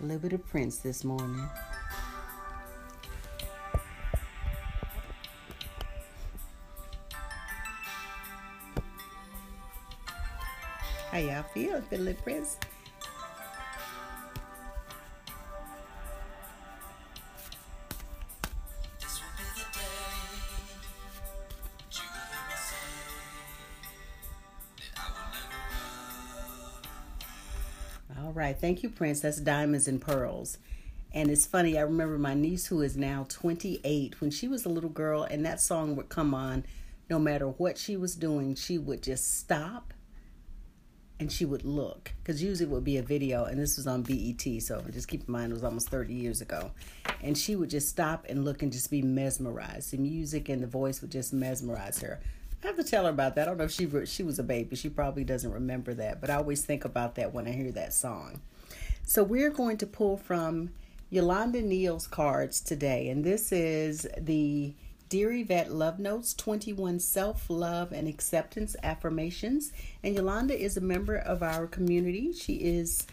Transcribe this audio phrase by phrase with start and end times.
[0.00, 1.48] Little bit of Prince this morning.
[11.10, 12.58] How y'all feel, Little Prince?
[28.54, 29.20] Thank you, Prince.
[29.20, 30.58] That's Diamonds and Pearls.
[31.12, 34.68] And it's funny, I remember my niece, who is now 28, when she was a
[34.68, 36.64] little girl and that song would come on,
[37.08, 39.94] no matter what she was doing, she would just stop
[41.20, 44.02] and she would look because usually it would be a video and this was on
[44.02, 46.72] BET so just keep in mind it was almost 30 years ago
[47.22, 50.66] and she would just stop and look and just be mesmerized the music and the
[50.66, 52.20] voice would just mesmerize her
[52.64, 54.42] I have to tell her about that I don't know if she she was a
[54.42, 57.70] baby she probably doesn't remember that but I always think about that when I hear
[57.72, 58.40] that song
[59.04, 60.70] so we're going to pull from
[61.10, 64.74] Yolanda Neal's cards today and this is the
[65.10, 69.72] Dear Yvette Love Notes 21 Self Love and Acceptance Affirmations.
[70.02, 72.32] And Yolanda is a member of our community.
[72.32, 73.06] She is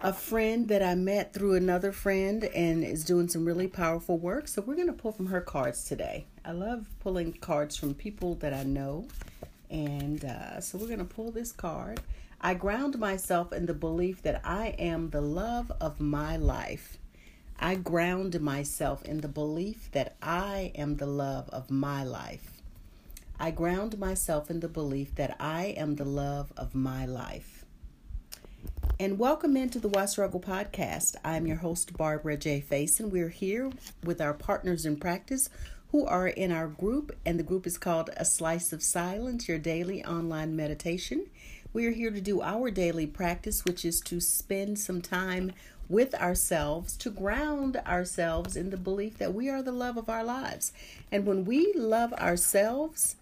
[0.00, 4.46] a friend that I met through another friend and is doing some really powerful work.
[4.46, 6.26] So we're going to pull from her cards today.
[6.44, 9.08] I love pulling cards from people that I know.
[9.70, 12.00] And uh, so we're going to pull this card.
[12.40, 16.98] I ground myself in the belief that I am the love of my life.
[17.58, 22.62] I ground myself in the belief that I am the love of my life.
[23.40, 27.57] I ground myself in the belief that I am the love of my life.
[29.00, 31.14] And welcome into the Why Struggle podcast.
[31.24, 32.64] I'm your host, Barbara J.
[32.68, 33.10] Faison.
[33.10, 33.70] We're here
[34.02, 35.48] with our partners in practice
[35.92, 39.56] who are in our group, and the group is called A Slice of Silence, your
[39.56, 41.26] daily online meditation.
[41.72, 45.52] We are here to do our daily practice, which is to spend some time
[45.88, 50.24] with ourselves to ground ourselves in the belief that we are the love of our
[50.24, 50.72] lives.
[51.12, 53.14] And when we love ourselves,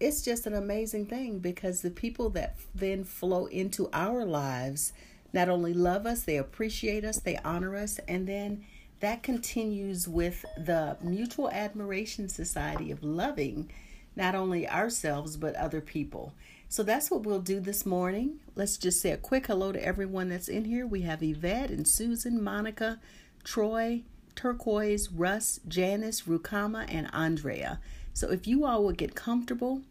[0.00, 4.92] it's just an amazing thing because the people that then flow into our lives
[5.32, 8.64] not only love us, they appreciate us, they honor us, and then
[9.00, 13.70] that continues with the mutual admiration society of loving
[14.16, 16.34] not only ourselves but other people.
[16.68, 18.40] So that's what we'll do this morning.
[18.54, 20.86] Let's just say a quick hello to everyone that's in here.
[20.86, 23.00] We have Yvette and Susan, Monica,
[23.44, 24.02] Troy,
[24.36, 27.80] Turquoise, Russ, Janice, Rukama, and Andrea.
[28.12, 29.82] So if you all would get comfortable,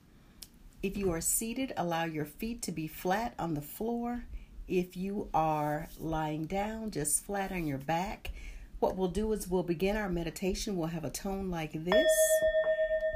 [0.81, 4.23] if you are seated, allow your feet to be flat on the floor.
[4.67, 8.31] If you are lying down, just flat on your back.
[8.79, 10.77] What we'll do is we'll begin our meditation.
[10.77, 12.11] We'll have a tone like this,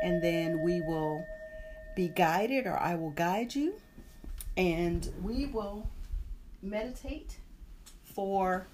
[0.04, 1.26] and then we will
[1.96, 3.76] be guided or I will guide you.
[4.58, 5.88] And we will
[6.62, 7.38] meditate
[8.04, 8.68] for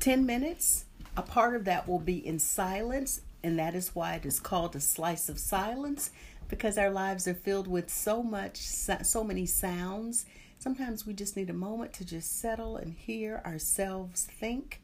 [0.00, 0.86] 10 minutes.
[1.16, 4.74] A part of that will be in silence, and that is why it is called
[4.74, 6.10] a slice of silence
[6.54, 10.24] because our lives are filled with so much so many sounds.
[10.60, 14.80] Sometimes we just need a moment to just settle and hear ourselves think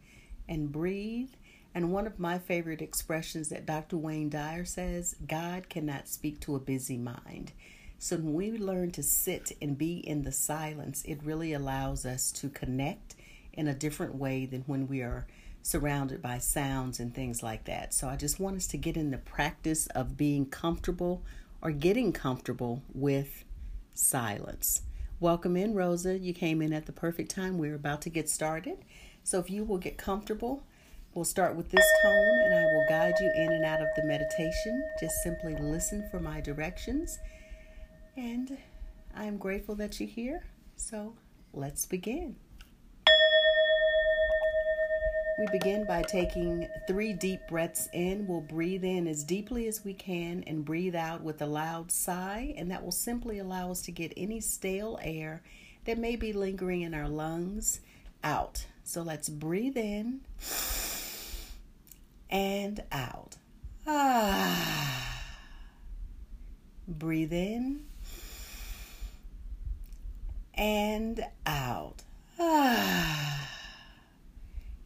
[0.49, 1.31] and breathe
[1.73, 3.97] and one of my favorite expressions that Dr.
[3.97, 7.53] Wayne Dyer says God cannot speak to a busy mind.
[8.01, 12.33] So when we learn to sit and be in the silence, it really allows us
[12.33, 13.15] to connect
[13.53, 15.29] in a different way than when we are
[15.63, 17.95] surrounded by sounds and things like that.
[17.95, 21.23] So I just want us to get in the practice of being comfortable
[21.63, 23.45] or getting comfortable with
[23.95, 24.83] silence.
[25.19, 26.19] Welcome in, Rosa.
[26.19, 27.59] You came in at the perfect time.
[27.59, 28.79] We're about to get started.
[29.23, 30.65] So if you will get comfortable,
[31.15, 34.05] We'll start with this tone and I will guide you in and out of the
[34.05, 34.89] meditation.
[35.01, 37.19] Just simply listen for my directions.
[38.17, 38.57] And
[39.17, 40.45] I am grateful that you're here.
[40.77, 41.17] So
[41.53, 42.37] let's begin.
[45.41, 48.27] We begin by taking three deep breaths in.
[48.27, 52.53] We'll breathe in as deeply as we can and breathe out with a loud sigh,
[52.59, 55.43] and that will simply allow us to get any stale air
[55.87, 57.81] that may be lingering in our lungs
[58.23, 58.67] out.
[58.85, 60.21] So let's breathe in
[62.29, 63.37] and out.
[63.87, 65.23] Ah.
[66.87, 67.87] Breathe in
[70.53, 72.03] and out.
[72.39, 73.40] Ah.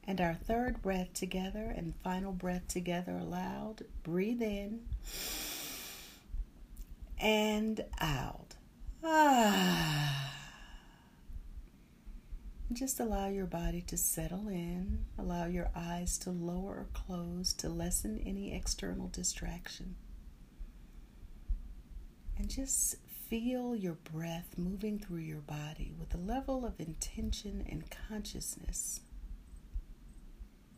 [0.07, 3.85] And our third breath together and final breath together aloud.
[4.03, 4.81] Breathe in
[7.19, 8.55] and out.
[9.03, 10.31] Ah.
[12.73, 15.05] Just allow your body to settle in.
[15.19, 19.95] Allow your eyes to lower or close to lessen any external distraction.
[22.37, 22.97] And just
[23.29, 29.01] feel your breath moving through your body with a level of intention and consciousness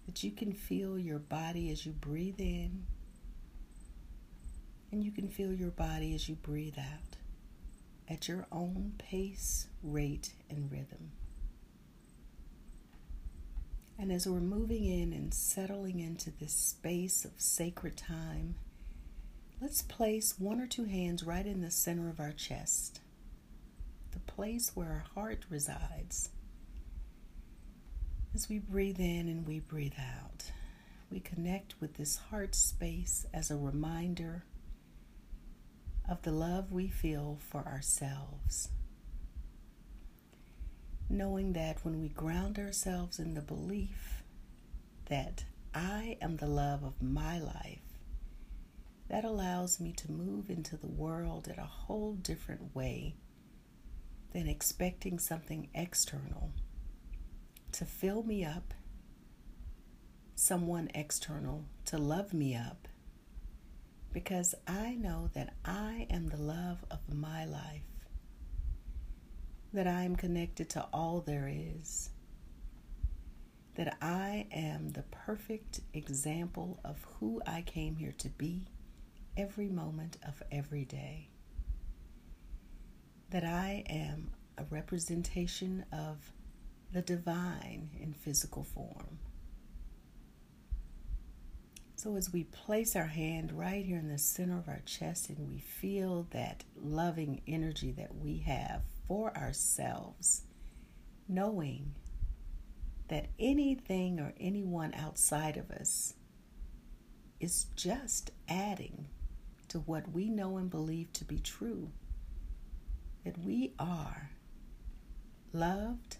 [0.06, 2.86] that you can feel your body as you breathe in
[4.92, 7.16] and you can feel your body as you breathe out
[8.08, 11.10] at your own pace, rate, and rhythm.
[13.98, 18.56] And as we're moving in and settling into this space of sacred time,
[19.60, 23.00] let's place one or two hands right in the center of our chest,
[24.12, 26.28] the place where our heart resides.
[28.36, 30.52] As we breathe in and we breathe out,
[31.10, 34.44] we connect with this heart space as a reminder
[36.06, 38.68] of the love we feel for ourselves.
[41.08, 44.22] Knowing that when we ground ourselves in the belief
[45.06, 47.96] that I am the love of my life,
[49.08, 53.14] that allows me to move into the world in a whole different way
[54.34, 56.52] than expecting something external
[57.76, 58.72] to fill me up,
[60.34, 62.88] someone external to love me up,
[64.14, 67.82] because I know that I am the love of my life,
[69.74, 72.08] that I am connected to all there is,
[73.74, 78.68] that I am the perfect example of who I came here to be
[79.36, 81.28] every moment of every day,
[83.28, 86.32] that I am a representation of
[86.92, 89.18] the divine in physical form.
[91.96, 95.48] So, as we place our hand right here in the center of our chest and
[95.48, 100.42] we feel that loving energy that we have for ourselves,
[101.26, 101.94] knowing
[103.08, 106.14] that anything or anyone outside of us
[107.40, 109.08] is just adding
[109.68, 111.90] to what we know and believe to be true
[113.24, 114.30] that we are
[115.52, 116.18] loved,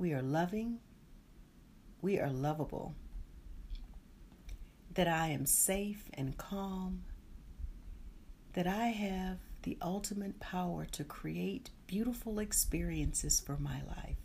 [0.00, 0.78] we are loving,
[2.00, 2.94] we are lovable.
[4.94, 7.02] That I am safe and calm,
[8.54, 14.16] that I have the ultimate power to create beautiful experiences for my life,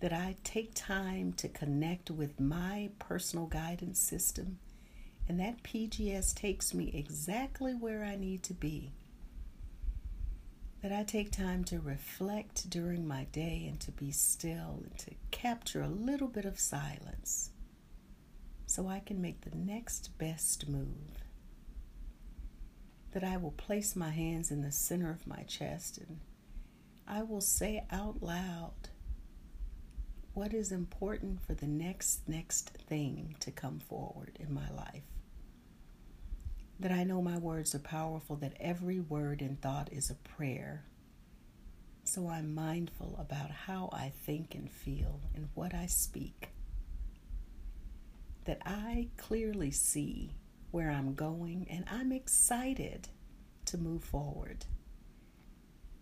[0.00, 4.60] that I take time to connect with my personal guidance system,
[5.28, 8.92] and that PGS takes me exactly where I need to be.
[10.82, 15.10] That I take time to reflect during my day and to be still and to
[15.30, 17.50] capture a little bit of silence
[18.66, 21.24] so I can make the next best move.
[23.12, 26.20] That I will place my hands in the center of my chest and
[27.08, 28.90] I will say out loud
[30.34, 35.02] what is important for the next next thing to come forward in my life.
[36.78, 40.84] That I know my words are powerful, that every word and thought is a prayer.
[42.04, 46.50] So I'm mindful about how I think and feel and what I speak
[48.46, 50.32] that I clearly see
[50.70, 53.08] where I'm going and I'm excited
[53.66, 54.64] to move forward.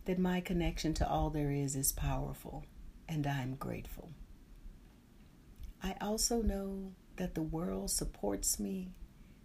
[0.05, 2.65] That my connection to all there is is powerful
[3.09, 4.11] and I'm grateful.
[5.83, 8.91] I also know that the world supports me,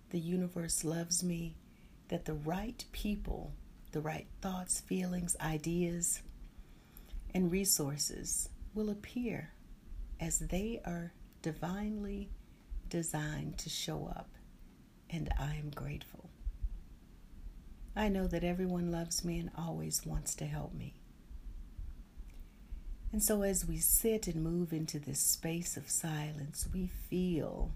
[0.09, 1.55] the universe loves me,
[2.09, 3.53] that the right people,
[3.91, 6.21] the right thoughts, feelings, ideas,
[7.33, 9.51] and resources will appear
[10.19, 12.29] as they are divinely
[12.89, 14.29] designed to show up,
[15.09, 16.29] and I am grateful.
[17.95, 20.95] I know that everyone loves me and always wants to help me.
[23.11, 27.71] And so, as we sit and move into this space of silence, we feel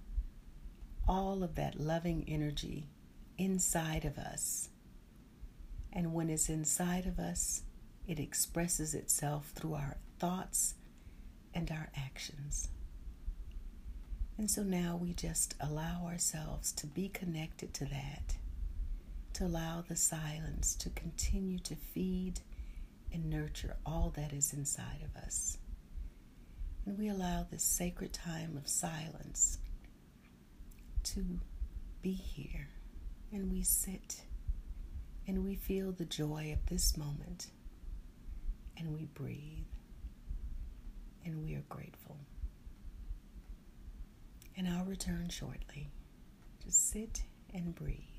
[1.08, 2.88] all of that loving energy
[3.38, 4.70] inside of us.
[5.92, 7.64] And when it's inside of us,
[8.08, 10.76] it expresses itself through our thoughts
[11.54, 12.70] and our actions.
[14.38, 18.38] And so now we just allow ourselves to be connected to that,
[19.34, 22.40] to allow the silence to continue to feed
[23.12, 25.60] and nurture all that is inside of us.
[26.86, 29.60] And we allow this sacred time of silence
[31.04, 31.40] to
[32.02, 32.70] be here.
[33.32, 34.24] And we sit
[35.28, 37.48] and we feel the joy of this moment.
[38.78, 39.66] And we breathe.
[41.26, 42.18] And we are grateful
[44.56, 45.90] and I'll return shortly.
[46.64, 48.13] Just sit and breathe.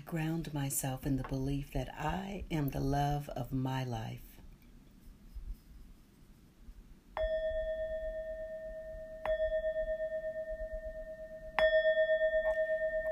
[0.00, 4.20] Ground myself in the belief that I am the love of my life.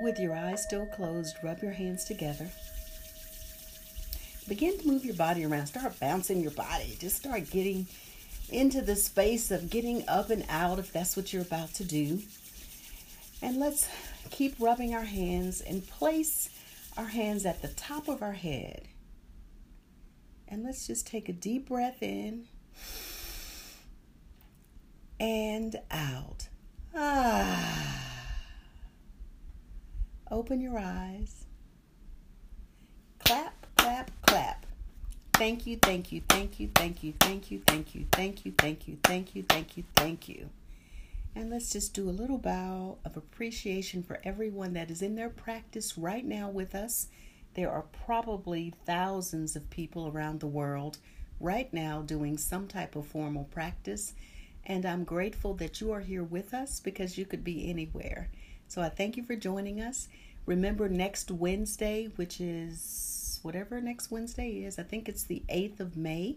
[0.00, 2.49] With your eyes still closed, rub your hands together.
[4.49, 5.66] Begin to move your body around.
[5.66, 6.97] Start bouncing your body.
[7.00, 7.87] Just start getting
[8.50, 12.21] into the space of getting up and out if that's what you're about to do.
[13.43, 13.88] And let's
[14.31, 16.49] keep rubbing our hands and place
[16.97, 18.88] our hands at the top of our head.
[20.49, 22.47] And let's just take a deep breath in
[25.19, 26.49] and out.
[26.95, 27.97] Ah.
[30.31, 31.47] Open your eyes.
[33.25, 34.67] Clap, clap, clap.
[35.35, 38.88] Thank you, thank you, thank you, thank you, thank you, thank you, thank you, thank
[38.88, 40.49] you, thank you, thank you, thank you.
[41.37, 45.28] And let's just do a little bow of appreciation for everyone that is in their
[45.28, 47.09] practice right now with us.
[47.52, 50.97] There are probably thousands of people around the world
[51.38, 54.14] right now doing some type of formal practice.
[54.64, 58.31] And I'm grateful that you are here with us because you could be anywhere.
[58.66, 60.09] So I thank you for joining us.
[60.47, 65.99] Remember, next Wednesday, which is whatever next Wednesday is, I think it's the 8th of
[65.99, 66.37] May,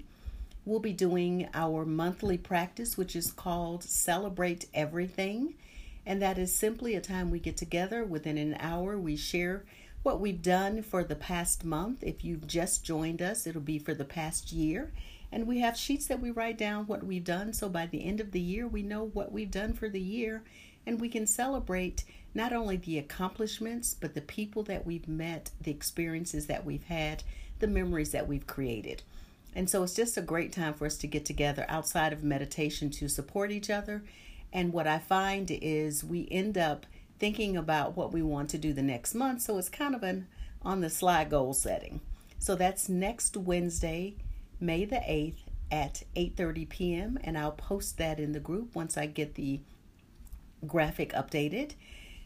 [0.70, 5.56] we'll be doing our monthly practice, which is called Celebrate Everything.
[6.06, 8.96] And that is simply a time we get together within an hour.
[8.98, 9.66] We share
[10.04, 12.04] what we've done for the past month.
[12.04, 14.92] If you've just joined us, it'll be for the past year.
[15.32, 17.52] And we have sheets that we write down what we've done.
[17.52, 20.44] So by the end of the year, we know what we've done for the year
[20.86, 25.72] and we can celebrate not only the accomplishments, but the people that we've met, the
[25.72, 27.24] experiences that we've had,
[27.60, 29.02] the memories that we've created.
[29.56, 32.90] And so it's just a great time for us to get together outside of meditation
[32.92, 34.04] to support each other.
[34.54, 36.86] And what I find is we end up
[37.20, 39.42] thinking about what we want to do the next month.
[39.42, 40.28] So it's kind of an
[40.62, 42.02] on the sly goal setting.
[42.38, 44.16] So that's next Wednesday,
[44.60, 45.38] May the 8th
[45.72, 47.20] at 8:30 p.m.
[47.24, 49.62] and I'll post that in the group once I get the
[50.68, 51.74] graphic updated.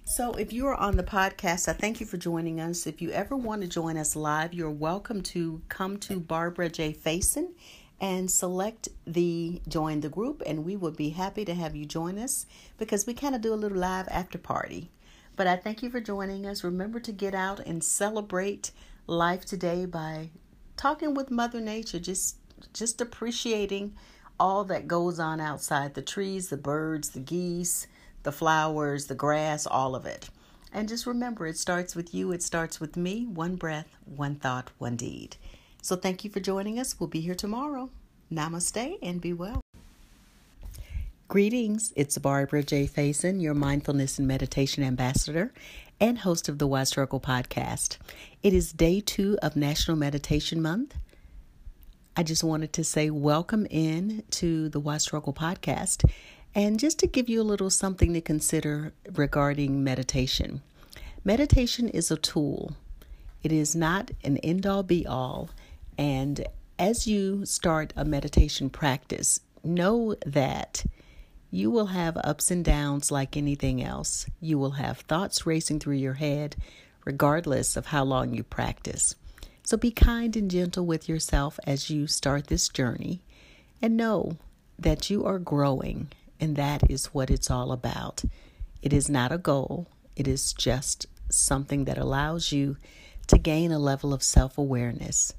[0.05, 2.85] So, if you are on the podcast, I thank you for joining us.
[2.85, 6.91] If you ever want to join us live, you're welcome to come to Barbara J.
[6.93, 7.53] Faison
[8.01, 12.19] and select the join the group, and we would be happy to have you join
[12.19, 12.45] us
[12.77, 14.91] because we kind of do a little live after party.
[15.37, 16.65] But I thank you for joining us.
[16.65, 18.71] Remember to get out and celebrate
[19.07, 20.31] life today by
[20.75, 22.35] talking with Mother Nature, just
[22.73, 23.95] just appreciating
[24.37, 27.87] all that goes on outside the trees, the birds, the geese
[28.23, 30.29] the flowers, the grass, all of it.
[30.73, 33.25] And just remember, it starts with you, it starts with me.
[33.27, 35.35] One breath, one thought, one deed.
[35.81, 36.99] So thank you for joining us.
[36.99, 37.89] We'll be here tomorrow.
[38.31, 39.61] Namaste and be well.
[41.27, 42.87] Greetings, it's Barbara J.
[42.87, 45.51] Faison, your mindfulness and meditation ambassador
[45.99, 47.97] and host of the Wise Struggle podcast.
[48.41, 50.95] It is day two of National Meditation Month.
[52.15, 56.03] I just wanted to say welcome in to the Wise Struggle podcast
[56.55, 60.61] and just to give you a little something to consider regarding meditation
[61.23, 62.75] meditation is a tool,
[63.43, 65.49] it is not an end all be all.
[65.97, 66.45] And
[66.77, 70.85] as you start a meditation practice, know that
[71.51, 74.25] you will have ups and downs like anything else.
[74.41, 76.55] You will have thoughts racing through your head,
[77.05, 79.15] regardless of how long you practice.
[79.63, 83.21] So be kind and gentle with yourself as you start this journey
[83.81, 84.37] and know
[84.79, 86.09] that you are growing
[86.43, 88.25] and that is what it's all about.
[88.81, 92.75] It is not a goal, it is just something that allows you
[93.27, 95.33] to gain a level of self awareness.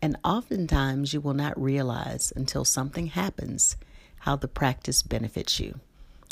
[0.00, 3.74] And oftentimes you will not realize until something happens
[4.20, 5.80] how the practice benefits you.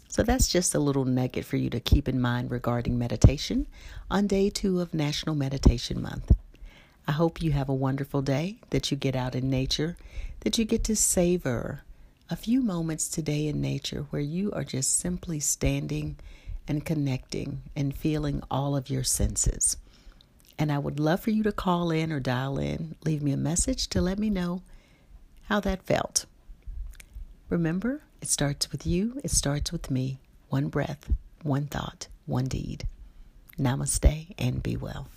[0.07, 3.67] So that's just a little nugget for you to keep in mind regarding meditation
[4.09, 6.31] on day two of National Meditation Month.
[7.09, 9.97] I hope you have a wonderful day, that you get out in nature,
[10.43, 11.83] that you get to savor
[12.31, 16.17] a few moments today in nature where you are just simply standing
[16.67, 19.77] and connecting and feeling all of your senses.
[20.59, 23.37] And I would love for you to call in or dial in, leave me a
[23.37, 24.63] message to let me know
[25.49, 26.25] how that felt.
[27.51, 30.19] Remember, it starts with you, it starts with me.
[30.49, 32.87] One breath, one thought, one deed.
[33.59, 35.09] Namaste and be well.